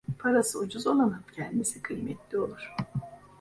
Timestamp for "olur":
2.37-2.71